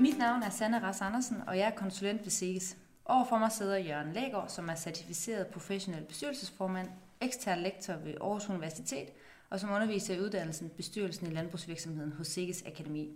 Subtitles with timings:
[0.00, 2.76] Mit navn er Sanne Ras Andersen, og jeg er konsulent ved SIGES.
[3.04, 6.88] Overfor mig sidder Jørgen Lægaard, som er certificeret professionel bestyrelsesformand,
[7.20, 9.08] ekstern lektor ved Aarhus Universitet,
[9.50, 13.08] og som underviser i uddannelsen Bestyrelsen i Landbrugsvirksomheden hos SIGES Akademi.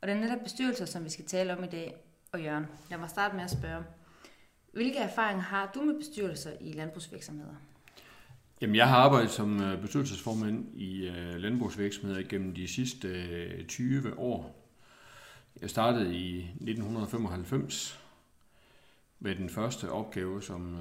[0.00, 1.94] Og det er netop bestyrelser, som vi skal tale om i dag.
[2.32, 3.84] Og Jørgen, lad mig starte med at spørge.
[4.72, 7.54] Hvilke erfaringer har du med bestyrelser i landbrugsvirksomheder?
[8.60, 14.18] Jamen, jeg har arbejdet som øh, bestyrelsesformand i øh, landbrugsvirksomheder gennem de sidste øh, 20
[14.18, 14.61] år.
[15.60, 18.00] Jeg startede i 1995
[19.20, 20.76] med den første opgave som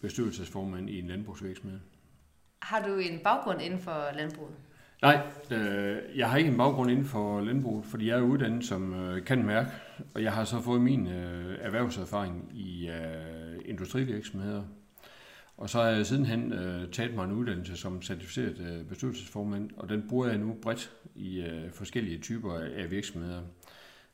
[0.00, 1.80] bestyrelsesformand i en landbrugsvirksomhed.
[2.62, 4.54] Har du en baggrund inden for landbruget?
[5.02, 5.20] Nej,
[6.16, 8.94] jeg har ikke en baggrund inden for landbruget, fordi jeg er uddannet som
[9.26, 9.70] kan mærke,
[10.14, 12.90] og jeg har så fået min erhvervserfaring i
[13.64, 14.62] industrivirksomheder
[15.56, 19.88] og så har jeg sidenhen øh, taget mig en uddannelse som certificeret øh, bestyrelsesformand, og
[19.88, 23.42] den bruger jeg nu bredt i øh, forskellige typer af virksomheder.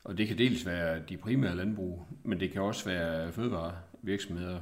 [0.03, 4.59] Og det kan dels være de primære landbrug, men det kan også være fødevarevirksomheder.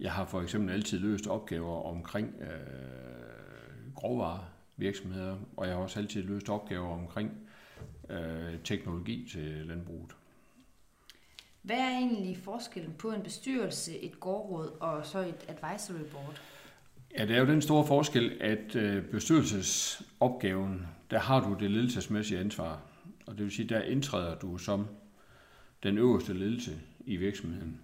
[0.00, 6.22] Jeg har for eksempel altid løst opgaver omkring øh, grovvarevirksomheder, og jeg har også altid
[6.22, 7.30] løst opgaver omkring
[8.10, 10.16] øh, teknologi til landbruget.
[11.68, 16.40] Hvad er egentlig forskellen på en bestyrelse, et gårdråd og så et advisory board?
[17.18, 22.40] Ja, det er jo den store forskel, at øh, bestyrelsesopgaven, der har du det ledelsesmæssige
[22.40, 22.80] ansvar.
[23.26, 24.86] Og det vil sige, der indtræder du som
[25.82, 27.80] den øverste ledelse i virksomheden.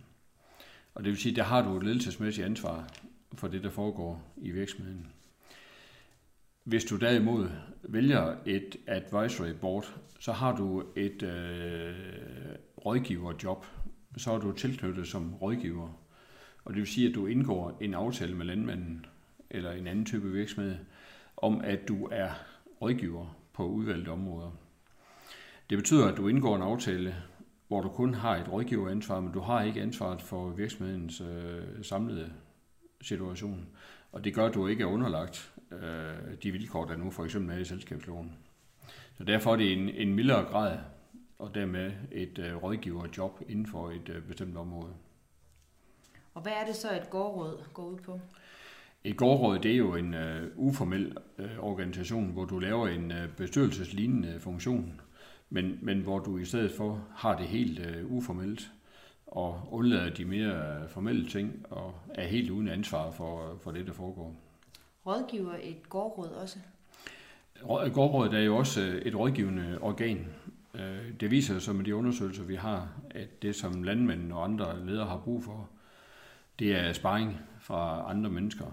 [0.94, 2.88] Og det vil sige, der har du et ledelsesmæssigt ansvar
[3.34, 5.06] for det, der foregår i virksomheden.
[6.64, 7.48] Hvis du derimod
[7.82, 11.94] vælger et advisory board, så har du et øh,
[12.86, 13.66] rådgiverjob,
[14.17, 15.89] så er du tilknyttet som rådgiver.
[16.65, 19.07] Og det vil sige, at du indgår en aftale med landmanden
[19.51, 20.77] eller en anden type virksomhed
[21.37, 22.31] om, at du er
[22.83, 24.51] rådgiver på udvalgte områder.
[25.70, 27.15] Det betyder, at du indgår en aftale,
[27.69, 32.33] hvor du kun har et rådgiveransvar, men du har ikke ansvaret for virksomhedens øh, samlede
[33.01, 33.67] situation.
[34.13, 37.57] Og det gør, at du ikke er underlagt øh, de vilkår, der nu for eksempel
[37.57, 38.33] er i selskabsloven.
[39.19, 40.79] Så derfor er det en, en mildere grad
[41.39, 44.92] og dermed et øh, rådgiverjob inden for et øh, bestemt område.
[46.34, 48.20] Og hvad er det så, et gårdråd går ud på?
[49.05, 53.28] Et gårdråd det er jo en øh, uformel øh, organisation, hvor du laver en øh,
[53.36, 55.00] bestyrelseslignende funktion,
[55.50, 58.70] men, men hvor du i stedet for har det helt øh, uformelt
[59.27, 63.92] og undlader de mere formelle ting og er helt uden ansvar for, for det, der
[63.92, 64.34] foregår.
[65.06, 66.58] Rådgiver et gårdråd også?
[67.92, 70.43] Gårdrådet er jo også øh, et rådgivende organ, Øh,
[70.74, 74.86] Øh, det viser sig med de undersøgelser, vi har, at det, som landmænd og andre
[74.86, 75.70] ledere har brug for,
[76.58, 78.67] det er sparring fra andre mennesker.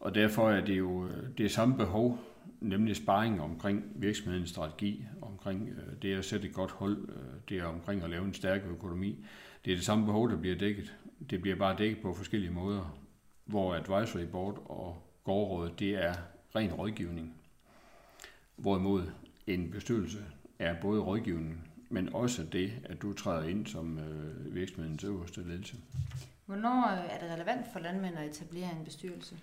[0.00, 1.08] Og derfor er det jo
[1.38, 2.18] det samme behov,
[2.60, 7.58] nemlig sparring omkring virksomhedens strategi, omkring øh, det at sætte et godt hold, øh, det
[7.58, 9.24] er omkring at lave en stærk økonomi.
[9.64, 10.96] Det er det samme behov, der bliver dækket.
[11.30, 12.98] Det bliver bare dækket på forskellige måder,
[13.44, 16.14] hvor advisory board og gårdrådet, det er
[16.56, 17.34] ren rådgivning.
[18.56, 19.02] Hvorimod
[19.46, 20.18] en bestyrelse,
[20.58, 25.76] er både rådgivning, men også det, at du træder ind som øh, virksomhedens øverste ledelse.
[26.46, 29.36] Hvornår er det relevant for landmænd at etablere en bestyrelse?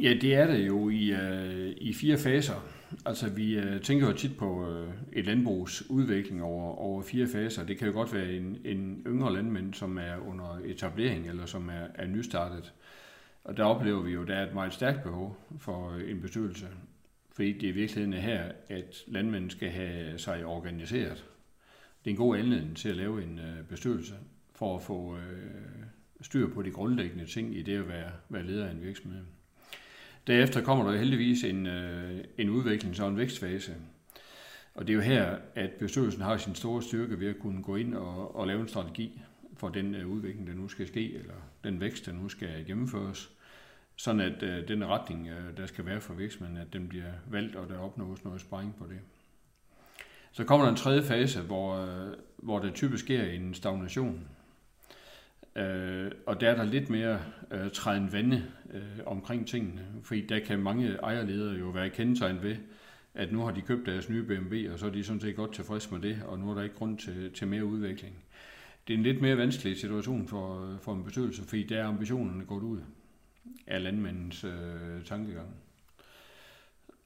[0.00, 2.64] Ja, det er det jo i, øh, i fire faser.
[3.06, 7.66] Altså, vi øh, tænker jo tit på øh, et landbrugs udvikling over, over fire faser.
[7.66, 11.68] Det kan jo godt være en, en yngre landmænd, som er under etablering, eller som
[11.68, 12.72] er, er nystartet.
[13.44, 16.66] Og der oplever vi jo, at der er et meget stærkt behov for en bestyrelse.
[17.38, 21.24] Fordi det er i virkeligheden her, at landmændene skal have sig organiseret.
[22.04, 24.14] Det er en god anledning til at lave en øh, bestyrelse
[24.54, 25.22] for at få øh,
[26.20, 29.24] styr på de grundlæggende ting i det at være, være leder af en virksomhed.
[30.26, 33.74] Derefter kommer der heldigvis en, øh, en udvikling og en vækstfase.
[34.74, 37.76] Og det er jo her, at bestyrelsen har sin store styrke ved at kunne gå
[37.76, 39.20] ind og, og lave en strategi
[39.56, 41.34] for den udvikling, der nu skal ske, eller
[41.64, 43.37] den vækst, der nu skal gennemføres
[43.98, 47.56] sådan at øh, den retning, øh, der skal være for virksomheden, at den bliver valgt,
[47.56, 48.98] og der opnås noget sparring på det.
[50.32, 54.28] Så kommer der en tredje fase, hvor, øh, hvor der typisk sker en stagnation.
[55.56, 60.38] Øh, og der er der lidt mere øh, træden vande øh, omkring tingene, fordi der
[60.38, 62.56] kan mange ejerledere jo være kendetegnet ved,
[63.14, 65.54] at nu har de købt deres nye BMW, og så er de sådan set godt
[65.54, 68.14] tilfredse med det, og nu er der ikke grund til, til mere udvikling.
[68.88, 71.86] Det er en lidt mere vanskelig situation for, øh, for en bestyrelse, fordi der er
[71.86, 72.80] ambitionerne gået ud
[73.66, 75.48] af landmændens øh, tankegang.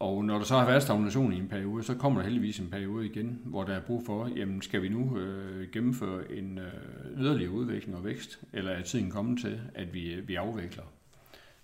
[0.02, 2.70] Og når der så har været stagnation i en periode, så kommer der heldigvis en
[2.70, 7.20] periode igen, hvor der er brug for, jamen skal vi nu øh, gennemføre en øh,
[7.20, 10.82] yderligere udvikling og vækst, eller er tiden kommet til, at vi, øh, vi afvikler?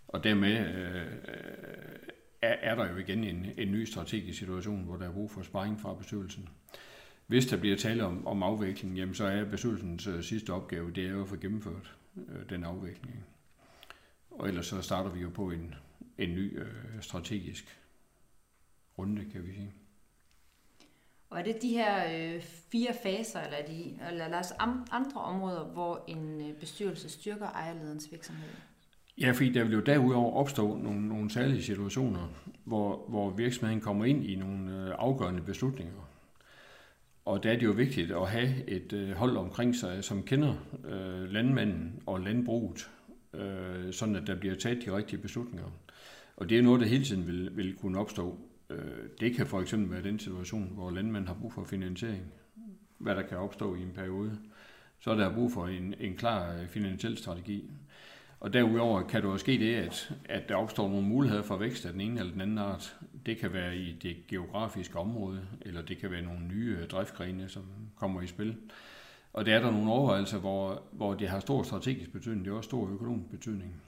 [0.08, 1.02] Og dermed øh, øh,
[2.42, 5.42] er, er der jo igen en, en ny strategisk situation, hvor der er brug for
[5.42, 6.48] sparring fra bestyrelsen.
[7.26, 11.06] hvis der bliver tale om, om afvikling, jamen så er bestyrelsens øh, sidste opgave, det
[11.06, 13.24] er jo at få gennemført øh, den afvikling.
[14.30, 15.74] Og ellers så starter vi jo på en,
[16.18, 16.66] en ny øh,
[17.00, 17.78] strategisk
[18.98, 19.72] runde, kan vi sige.
[21.30, 22.04] Og er det de her
[22.34, 27.46] øh, fire faser, eller, de, eller er der andre områder, hvor en øh, bestyrelse styrker
[27.46, 28.48] ejerlederens virksomhed?
[29.20, 32.28] Ja, fordi der vil jo derudover opstå nogle, nogle særlige situationer,
[32.64, 36.08] hvor, hvor virksomheden kommer ind i nogle øh, afgørende beslutninger.
[37.24, 40.54] Og der er det jo vigtigt at have et øh, hold omkring sig, som kender
[40.84, 42.90] øh, landmanden og landbruget,
[43.38, 45.70] øh, sådan at der bliver taget de rigtige beslutninger.
[46.36, 48.38] Og det er noget, der hele tiden vil, vil kunne opstå.
[48.70, 48.78] Øh,
[49.20, 52.32] det kan for eksempel være den situation, hvor landmanden har brug for finansiering,
[52.98, 54.38] hvad der kan opstå i en periode.
[55.00, 57.70] Så er der brug for en, en klar øh, finansiel strategi.
[58.40, 61.86] Og derudover kan det også ske det, at, at der opstår nogle muligheder for vækst
[61.86, 62.96] af den ene eller den anden art.
[63.26, 67.48] Det kan være i det geografiske område, eller det kan være nogle nye øh, driftgrene,
[67.48, 67.62] som
[67.96, 68.56] kommer i spil.
[69.32, 72.56] Og der er der nogle overvejelser, hvor, hvor det har stor strategisk betydning, det har
[72.56, 73.82] også stor økonomisk betydning.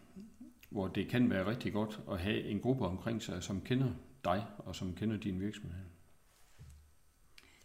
[0.71, 3.91] Hvor det kan være rigtig godt at have en gruppe omkring sig, som kender
[4.25, 5.85] dig og som kender din virksomhed.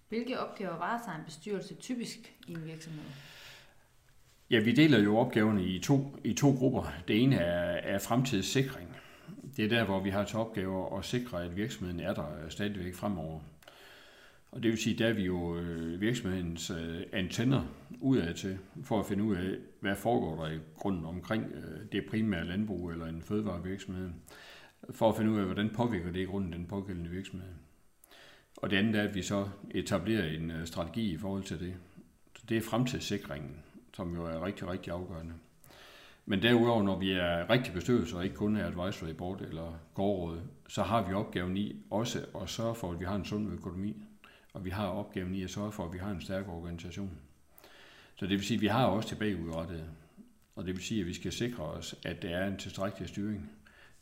[0.10, 3.04] Hvilke opgaver varetager en bestyrelse typisk i en virksomhed?
[4.50, 6.84] Ja, vi deler jo opgaverne i to, i to grupper.
[7.08, 8.96] Det ene er, er fremtidssikring.
[9.58, 12.96] Det er der, hvor vi har til opgave at sikre, at virksomheden er der stadigvæk
[12.96, 13.40] fremover.
[14.56, 17.64] Og det vil sige, der er vi jo øh, virksomhedens øh, antenner
[18.00, 22.06] udad til, for at finde ud af, hvad foregår der i grunden omkring øh, det
[22.10, 24.10] primære landbrug eller en fødevarevirksomhed,
[24.90, 27.50] for at finde ud af, hvordan påvirker det i grunden den pågældende virksomhed.
[28.58, 31.74] Og det andet er, at vi så etablerer en strategi i forhold til det.
[32.36, 33.56] Så det er fremtidssikringen
[33.96, 35.34] som jo er rigtig, rigtig afgørende.
[36.26, 40.40] Men derudover, når vi er rigtig bestyrelse og ikke kun er advisory board eller gårdråd,
[40.68, 43.96] så har vi opgaven i også at sørge for, at vi har en sund økonomi,
[44.56, 47.18] og vi har opgaven i at sørge for, at vi har en stærk organisation.
[48.16, 49.90] Så det vil sige, at vi har også tilbageudrettet,
[50.56, 53.52] og det vil sige, at vi skal sikre os, at der er en tilstrækkelig styring,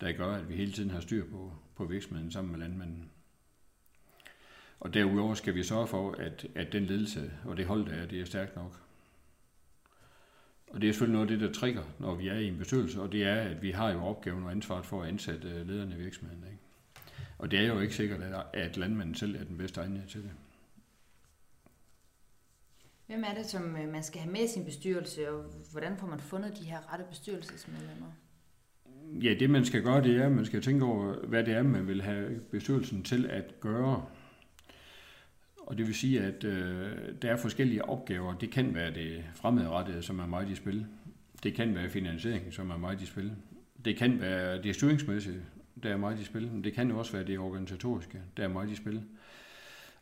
[0.01, 3.09] der gør, at vi hele tiden har styr på, på virksomheden sammen med landmanden.
[4.79, 8.05] Og derudover skal vi sørge for, at, at den ledelse og det hold, der er,
[8.05, 8.81] det er stærkt nok.
[10.67, 13.01] Og det er selvfølgelig noget af det, der trigger, når vi er i en bestyrelse,
[13.01, 15.95] og det er, at vi har jo opgaven og ansvaret for at ansætte øh, lederne
[15.95, 16.43] i virksomheden.
[16.43, 16.62] Ikke?
[17.43, 18.19] Og det er jo ikke sikkert,
[18.53, 20.31] at landmanden selv er den bedste egnede til det.
[23.07, 26.07] Hvem er det, som øh, man skal have med i sin bestyrelse, og hvordan får
[26.07, 28.07] man fundet de her rette bestyrelsesmedlemmer?
[29.23, 31.63] Ja, det man skal gøre, det er, at man skal tænke over, hvad det er,
[31.63, 34.05] man vil have bestyrelsen til at gøre.
[35.57, 36.91] Og det vil sige, at øh,
[37.21, 38.33] der er forskellige opgaver.
[38.33, 40.85] Det kan være det fremadrettede, som er meget i spil.
[41.43, 43.31] Det kan være finansiering, som er meget i spil.
[43.85, 45.41] Det kan være det styringsmæssige,
[45.83, 46.51] der er meget i spil.
[46.51, 49.03] Men det kan jo også være det organisatoriske, der er meget i spil.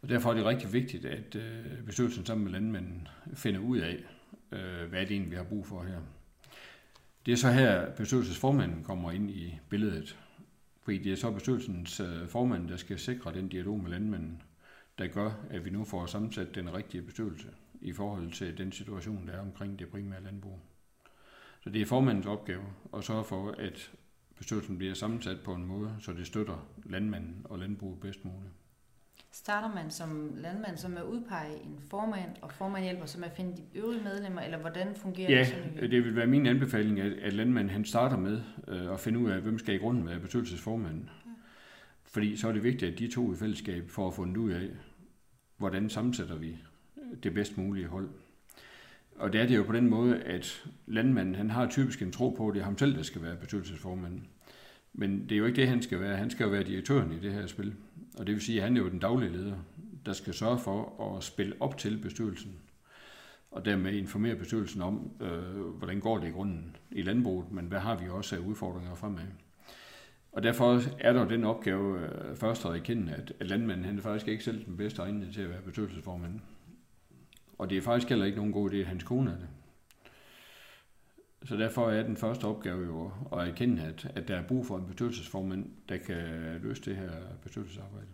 [0.01, 4.03] Og derfor er det rigtig vigtigt, at øh, bestyrelsen sammen med landmanden finder ud af,
[4.51, 5.99] øh, hvad det egentlig vi har brug for her.
[7.25, 10.17] Det er så her, bestyrelsesformanden kommer ind i billedet.
[10.81, 14.41] Fordi det er så bestyrelsens øh, formand, der skal sikre den dialog med landmanden
[15.01, 17.47] der gør, at vi nu får sammensat den rigtige bestyrelse
[17.81, 20.59] i forhold til den situation, der er omkring det primære landbrug.
[21.61, 22.63] Så det er formandens opgave
[22.97, 23.91] at sørge for, at
[24.41, 28.53] bestyrelsen bliver sammensat på en måde, så det støtter landmanden og landbruget bedst muligt.
[29.31, 33.57] Starter man som landmand som at udpege en formand, og formand hjælper som at finde
[33.57, 35.91] de øvrige medlemmer, eller hvordan fungerer ja, det sådan?
[35.91, 39.29] det vil være min anbefaling, at, at landmanden han starter med øh, at finde ud
[39.29, 41.09] af, hvem skal i grunden være bestyrelsesformanden.
[41.25, 41.31] Ja.
[42.03, 44.69] Fordi så er det vigtigt, at de to i fællesskab får fundet ud af,
[45.57, 46.57] hvordan sammensætter vi
[47.23, 48.09] det bedst mulige hold.
[49.15, 52.29] Og det er det jo på den måde, at landmanden han har typisk en tro
[52.29, 54.21] på, at det er ham selv, der skal være bestyrelsesformand.
[54.93, 56.17] Men det er jo ikke det, han skal være.
[56.17, 57.73] Han skal jo være direktøren i det her spil.
[58.17, 59.55] Og det vil sige, at han er jo den daglige leder,
[60.05, 62.51] der skal sørge for at spille op til bestyrelsen.
[63.51, 67.79] Og dermed informere bestyrelsen om, øh, hvordan går det i grunden i landbruget, men hvad
[67.79, 69.23] har vi også af udfordringer fremad.
[70.31, 74.01] Og derfor er der den opgave øh, først at erkende, at, at landmanden han er
[74.01, 76.39] faktisk ikke selv den bedste egnede til at være bestyrelsesformand.
[77.61, 79.47] Og det er faktisk heller ikke nogen god idé, at hans kone er det.
[81.43, 84.77] Så derfor er den første opgave jo at erkende, at, at der er brug for
[84.77, 86.17] en bestyrelsesformand, der kan
[86.61, 87.11] løse det her
[87.43, 88.07] bestyrelsesarbejde.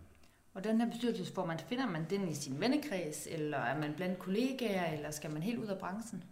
[0.54, 4.92] Og den her bestyrelsesformand, finder man den i sin vennekreds, eller er man blandt kollegaer,
[4.92, 6.24] eller skal man helt ud af branchen?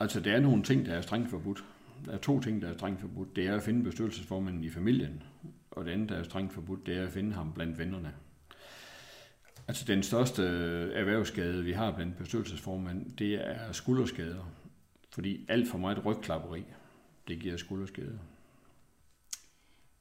[0.00, 1.64] Altså, der er nogle ting, der er strengt forbudt
[2.04, 3.36] der er to ting, der er strengt forbudt.
[3.36, 5.22] Det er at finde bestyrelsesformanden i familien,
[5.70, 8.14] og det andet, der er strengt forbudt, det er at finde ham blandt vennerne.
[9.68, 10.42] Altså den største
[10.94, 14.44] erhvervsskade, vi har blandt bestyrelsesformand, det er skulderskader.
[15.10, 16.64] Fordi alt for meget rygklapperi,
[17.28, 18.18] det giver skulderskader.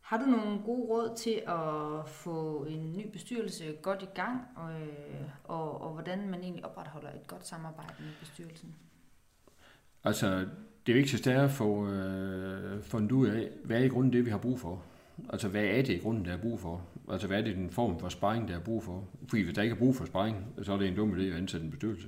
[0.02, 4.72] Har du nogle gode råd til at få en ny bestyrelse godt i gang, og,
[5.44, 8.76] og, og hvordan man egentlig opretholder et godt samarbejde med bestyrelsen?
[10.04, 10.48] Altså,
[10.88, 14.30] det vigtigste er at få øh, fundet ud af, hvad er i grunden det, vi
[14.30, 14.84] har brug for.
[15.30, 16.82] Altså, hvad er det i grunden, der er brug for?
[17.12, 19.08] Altså, hvad er det den form for sparring, der er brug for?
[19.30, 21.34] Fordi hvis der ikke er brug for sparring, så er det en dum idé at
[21.34, 22.08] ansætte en bestyrelse.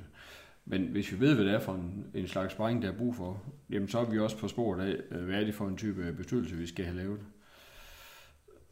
[0.65, 3.15] Men hvis vi ved, hvad det er for en, en slags sparring, der er brug
[3.15, 5.77] for, jamen så er vi også på sporet af, øh, hvad er det for en
[5.77, 7.19] type bestyrelse, vi skal have lavet.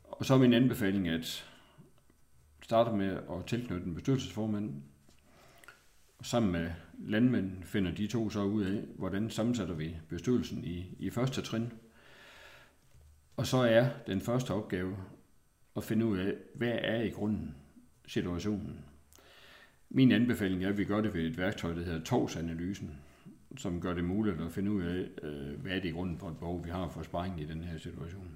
[0.04, 1.46] Og så er min anbefaling at
[2.62, 4.74] starte med at tilknytte en bestyrelsesformand.
[6.22, 11.10] Sammen med landmænd finder de to så ud af, hvordan sammensætter vi bestyrelsen i, i
[11.10, 11.72] første trin.
[13.38, 14.98] Og så er den første opgave
[15.76, 17.56] at finde ud af, hvad er i grunden
[18.08, 18.86] situationen.
[19.90, 22.98] Min anbefaling er, at vi gør det ved et værktøj, der hedder tovsanalysen,
[23.58, 26.30] som gør det muligt at finde ud af, øh, hvad er det i grunden for
[26.30, 28.32] et behov, vi har for sparring i den her situation.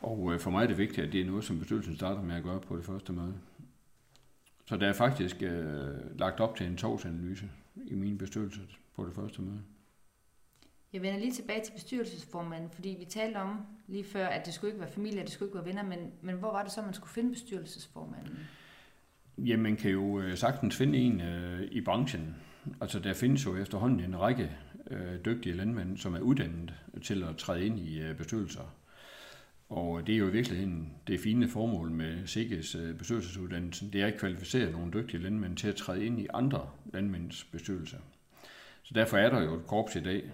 [0.00, 2.34] Og øh, for mig er det vigtigt, at det er noget, som bestyrelsen starter med
[2.34, 3.34] at gøre på det første møde.
[4.66, 7.50] Så der er faktisk øh, lagt op til en tovsanalyse
[7.86, 8.60] i min bestyrelse
[8.96, 9.60] på det første møde.
[10.94, 13.58] Jeg vender lige tilbage til bestyrelsesformanden, fordi vi talte om
[13.88, 15.98] lige før, at det skulle ikke være familie, at det skulle ikke være venner, men,
[16.22, 18.38] men hvor var det så, man skulle finde bestyrelsesformanden?
[19.38, 22.36] Jamen, man kan jo øh, sagtens finde en øh, i branchen.
[22.80, 24.50] Altså, der findes jo efterhånden en række
[24.90, 28.74] øh, dygtige landmænd, som er uddannet til at træde ind i øh, bestyrelser.
[29.68, 34.06] Og det er jo i virkeligheden det fine formål med SIGGES øh, bestyrelsesuddannelsen, det er
[34.06, 37.98] at kvalificere nogle dygtige landmænd til at træde ind i andre landmænds bestyrelser.
[38.82, 40.30] Så derfor er der jo et korps i dag,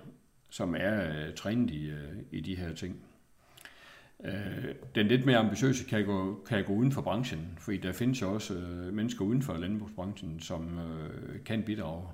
[0.50, 2.96] som er øh, trænet i, øh, i de her ting.
[4.24, 8.22] Øh, den lidt mere ambitiøse kan gå, kan gå uden for branchen, fordi der findes
[8.22, 12.08] jo også øh, mennesker uden for landbrugsbranchen, som øh, kan bidrage.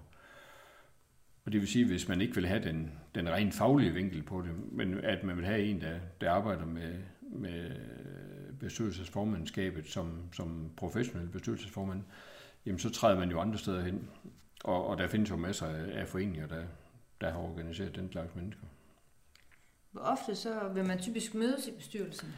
[1.44, 4.42] Og det vil sige, hvis man ikke vil have den, den rent faglige vinkel på
[4.42, 7.70] det, men at man vil have en, der, der arbejder med, med
[8.60, 12.02] bestyrelsesformandskabet som, som professionel bestyrelsesformand,
[12.66, 14.08] jamen så træder man jo andre steder hen.
[14.64, 16.62] Og, og der findes jo masser af foreninger, der,
[17.20, 18.66] der har organiseret den slags mennesker.
[19.90, 22.28] Hvor ofte så vil man typisk mødes i bestyrelsen?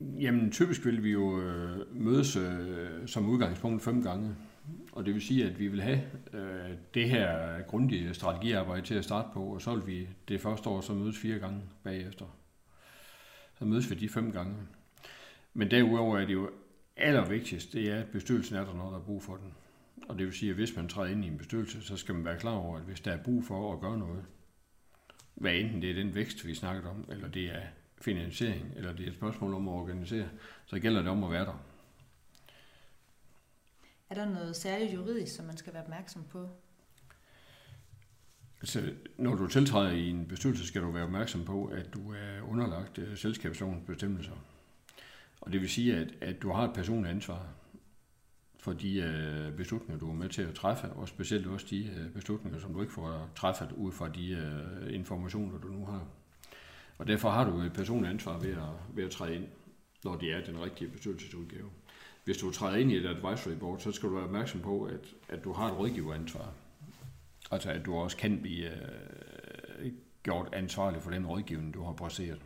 [0.00, 4.36] Jamen, typisk vil vi jo øh, mødes øh, som udgangspunkt fem gange.
[4.92, 6.00] Og det vil sige, at vi vil have
[6.32, 10.68] øh, det her grundige strategiarbejde til at starte på, og så vil vi det første
[10.68, 12.24] år så mødes fire gange bagefter.
[13.58, 14.54] Så mødes vi de fem gange.
[15.54, 16.50] Men derudover er det jo
[16.96, 19.54] allervigtigst, det er, at bestyrelsen er der, når der er brug for den.
[20.08, 22.24] Og det vil sige, at hvis man træder ind i en bestyrelse, så skal man
[22.24, 24.24] være klar over, at hvis der er brug for at gøre noget,
[25.34, 27.62] hvad enten det er den vækst, vi snakker om, eller det er
[28.00, 30.28] finansiering, eller det er et spørgsmål om at organisere,
[30.66, 31.64] så gælder det om at være der.
[34.10, 36.48] Er der noget særligt juridisk, som man skal være opmærksom på?
[38.60, 42.50] Altså, når du tiltræder i en bestyrelse, skal du være opmærksom på, at du er
[42.50, 44.32] underlagt uh, selskabslovens bestemmelser.
[45.40, 47.48] Og det vil sige, at, at du har et personligt ansvar
[48.66, 52.10] for de øh, beslutninger, du er med til at træffe, og specielt også de øh,
[52.10, 56.06] beslutninger, som du ikke får træffet ud fra de uh, informationer, du nu har.
[56.98, 59.46] Og derfor har du et personligt ansvar ved at, ved at træde ind,
[60.04, 61.70] når det er den rigtige bestyrelsesudgave.
[62.24, 65.06] Hvis du træder ind i et advisory board, så skal du være opmærksom på, at,
[65.28, 66.52] at du har et rådgiveransvar.
[67.50, 68.70] Altså at du også kan blive
[69.78, 69.92] øh,
[70.22, 72.40] gjort ansvarlig for den rådgivning, du har præsteret.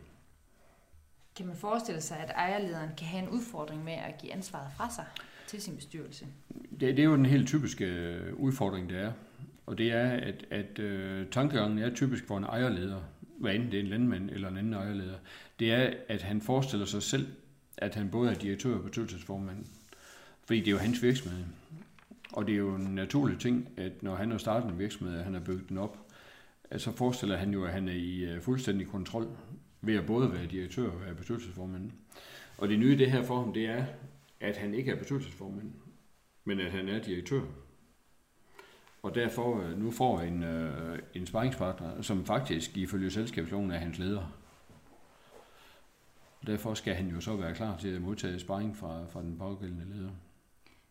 [1.35, 4.89] Kan man forestille sig, at ejerlederen kan have en udfordring med at give ansvaret fra
[4.89, 5.05] sig?
[5.51, 6.25] Til sin bestyrelse?
[6.71, 9.11] Det, det er jo den helt typiske øh, udfordring, det er.
[9.65, 13.01] Og det er, at, at øh, tankegangen er typisk for en ejerleder,
[13.37, 15.15] hvad enten det er en landmand eller en anden ejerleder,
[15.59, 17.27] det er, at han forestiller sig selv,
[17.77, 19.65] at han både er direktør og bestyrelsesformand.
[20.45, 21.43] Fordi det er jo hans virksomhed.
[22.33, 25.23] Og det er jo en naturlig ting, at når han har startet en virksomhed, og
[25.23, 25.97] han har bygget den op,
[26.77, 29.27] så forestiller han jo, at han er i øh, fuldstændig kontrol
[29.81, 31.91] ved at både være direktør og være bestyrelsesformand.
[32.57, 33.85] Og det nye det her for ham, det er,
[34.41, 35.71] at han ikke er bestyrelsesformand,
[36.43, 37.41] men at han er direktør.
[39.03, 43.99] Og derfor øh, nu får en, øh, en sparringspartner, som faktisk ifølge selskabsloven er hans
[43.99, 44.37] leder.
[46.41, 49.37] Og derfor skal han jo så være klar til at modtage sparring fra, fra den
[49.37, 50.11] pågældende leder.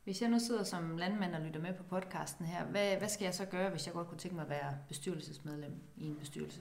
[0.05, 3.25] Hvis jeg nu sidder som landmand og lytter med på podcasten her, hvad, hvad skal
[3.25, 6.61] jeg så gøre, hvis jeg godt kunne tænke mig at være bestyrelsesmedlem i en bestyrelse?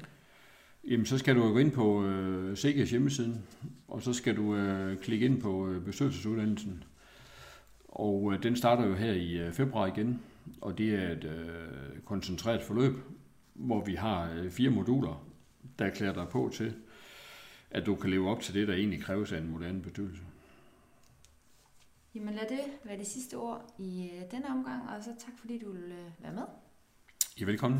[0.84, 3.46] Jamen, så skal du gå ind på øh, Sikkes hjemmesiden,
[3.88, 6.84] og så skal du øh, klikke ind på øh, bestyrelsesuddannelsen.
[7.88, 10.22] Og øh, den starter jo her i øh, februar igen,
[10.62, 12.94] og det er et øh, koncentreret forløb,
[13.54, 15.26] hvor vi har øh, fire moduler,
[15.80, 16.74] der klæder dig på til,
[17.72, 20.22] at du kan leve op til det, der egentlig kræves af en moderne bestyrelse.
[22.16, 25.60] Jamen lad det være det sidste ord i øh, denne omgang, og så tak fordi
[25.60, 26.44] du vil øh, være med.
[27.38, 27.80] I er velkommen.